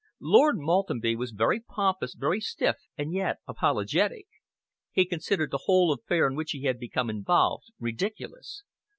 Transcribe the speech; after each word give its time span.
Lord 0.19 0.57
Maltenby 0.57 1.15
was 1.15 1.29
very 1.29 1.59
pompous, 1.59 2.15
very 2.15 2.39
stiff, 2.39 2.77
and 2.97 3.13
yet 3.13 3.37
apologetic. 3.47 4.25
He 4.91 5.05
considered 5.05 5.51
the 5.51 5.65
whole 5.65 5.93
affair 5.93 6.25
in 6.25 6.33
which 6.35 6.53
he 6.53 6.63
had 6.63 6.79
become 6.79 7.07
involved 7.07 7.67
ridiculous. 7.79 8.63